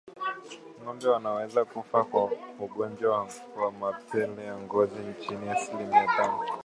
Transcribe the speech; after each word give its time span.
Ngombe 0.81 1.07
wanaoweza 1.11 1.65
kufa 1.65 2.03
kwa 2.03 2.31
ugonjwa 2.59 3.29
wa 3.57 3.71
mapele 3.79 4.45
ya 4.45 4.57
ngozi 4.57 4.99
ni 4.99 5.13
chini 5.13 5.47
ya 5.47 5.53
asilimia 5.57 6.07
tano 6.17 6.39